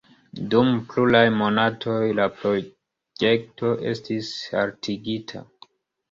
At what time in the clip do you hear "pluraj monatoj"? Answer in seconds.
0.91-1.97